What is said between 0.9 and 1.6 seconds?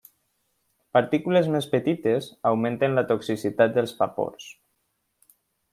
Partícules